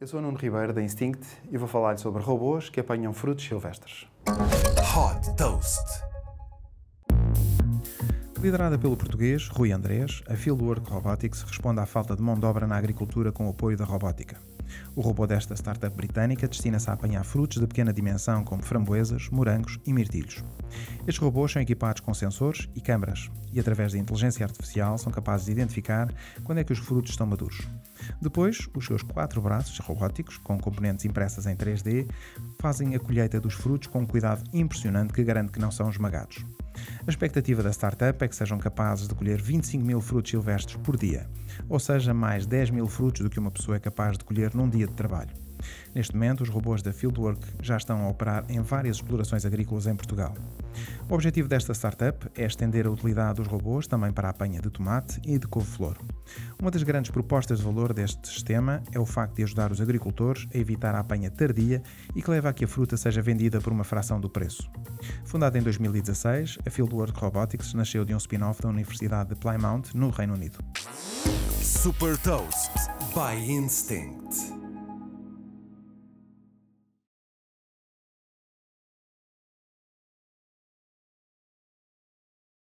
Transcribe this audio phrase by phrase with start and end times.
[0.00, 3.44] Eu sou o Nuno Ribeiro da Instinct e vou falar sobre robôs que apanham frutos
[3.44, 4.06] silvestres.
[4.96, 6.02] Hot Toast.
[8.38, 12.66] Liderada pelo português Rui Andrés, a Fieldwork Robotics responde à falta de mão de obra
[12.66, 14.40] na agricultura com o apoio da robótica.
[14.96, 19.78] O robô desta startup britânica destina-se a apanhar frutos de pequena dimensão como framboesas, morangos
[19.84, 20.42] e mirtilhos.
[21.06, 25.46] Estes robôs são equipados com sensores e câmaras e, através da inteligência artificial, são capazes
[25.46, 26.12] de identificar
[26.44, 27.66] quando é que os frutos estão maduros.
[28.20, 32.08] Depois, os seus quatro braços robóticos, com componentes impressas em 3D,
[32.60, 36.44] fazem a colheita dos frutos com um cuidado impressionante que garante que não são esmagados.
[37.06, 40.96] A expectativa da startup é que sejam capazes de colher 25 mil frutos silvestres por
[40.96, 41.26] dia,
[41.68, 44.68] ou seja, mais 10 mil frutos do que uma pessoa é capaz de colher num
[44.68, 45.49] dia de trabalho.
[45.94, 49.94] Neste momento, os robôs da Fieldwork já estão a operar em várias explorações agrícolas em
[49.94, 50.34] Portugal.
[51.08, 54.70] O objetivo desta startup é estender a utilidade dos robôs também para a apanha de
[54.70, 55.98] tomate e de couve-flor.
[56.60, 60.46] Uma das grandes propostas de valor deste sistema é o facto de ajudar os agricultores
[60.54, 61.82] a evitar a apanha tardia
[62.14, 64.70] e que leva a que a fruta seja vendida por uma fração do preço.
[65.24, 70.10] Fundada em 2016, a Fieldwork Robotics nasceu de um spin-off da Universidade de Plymouth, no
[70.10, 70.58] Reino Unido.
[71.60, 72.70] Super Toast
[73.14, 74.59] by Instinct.